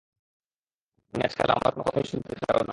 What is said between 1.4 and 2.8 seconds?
আমার কোন কথাই শুনতে চাও না!